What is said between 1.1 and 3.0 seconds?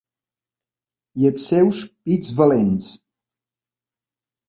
I els seus pits valents.